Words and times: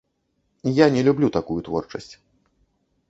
Я 0.83 0.87
не 0.95 1.03
люблю 1.09 1.29
такую 1.37 1.61
творчасць. 1.71 2.11